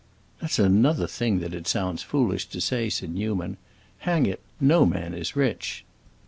[0.39, 3.57] "That's another thing that it sounds foolish to say," said Newman.
[3.99, 5.85] "Hang it, no man is rich!"